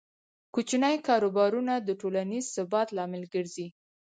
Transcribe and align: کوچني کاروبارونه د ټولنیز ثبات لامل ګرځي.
کوچني 0.53 0.95
کاروبارونه 1.07 1.73
د 1.79 1.89
ټولنیز 2.01 2.45
ثبات 2.55 2.87
لامل 2.97 3.23
ګرځي. 3.33 3.67